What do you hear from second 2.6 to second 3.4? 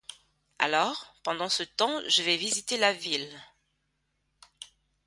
la ville.